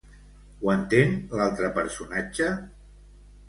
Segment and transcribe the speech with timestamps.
[0.61, 2.51] Ho entén l'altre personatge?